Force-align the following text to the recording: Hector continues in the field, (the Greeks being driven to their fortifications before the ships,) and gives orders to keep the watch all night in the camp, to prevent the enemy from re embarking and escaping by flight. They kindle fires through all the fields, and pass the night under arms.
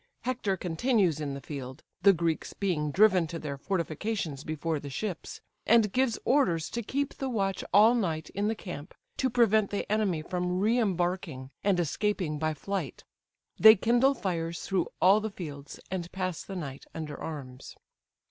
Hector 0.21 0.57
continues 0.57 1.19
in 1.19 1.35
the 1.35 1.41
field, 1.41 1.83
(the 2.01 2.11
Greeks 2.11 2.53
being 2.53 2.89
driven 2.89 3.27
to 3.27 3.37
their 3.37 3.55
fortifications 3.55 4.43
before 4.43 4.79
the 4.79 4.89
ships,) 4.89 5.41
and 5.67 5.91
gives 5.93 6.17
orders 6.25 6.71
to 6.71 6.81
keep 6.81 7.13
the 7.13 7.29
watch 7.29 7.63
all 7.71 7.93
night 7.93 8.31
in 8.31 8.47
the 8.47 8.55
camp, 8.55 8.95
to 9.17 9.29
prevent 9.29 9.69
the 9.69 9.87
enemy 9.91 10.23
from 10.23 10.59
re 10.59 10.79
embarking 10.79 11.51
and 11.63 11.79
escaping 11.79 12.39
by 12.39 12.55
flight. 12.55 13.03
They 13.59 13.75
kindle 13.75 14.15
fires 14.15 14.65
through 14.65 14.87
all 14.99 15.19
the 15.19 15.29
fields, 15.29 15.79
and 15.91 16.11
pass 16.11 16.41
the 16.43 16.55
night 16.55 16.85
under 16.95 17.15
arms. 17.21 17.75